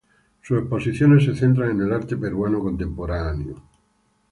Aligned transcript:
Sus 0.41 0.57
exposiciones 0.59 1.25
se 1.25 1.35
centran 1.35 1.69
en 1.69 1.81
el 1.81 1.93
arte 1.93 2.17
peruano 2.17 2.59
contemporáneo. 2.59 3.61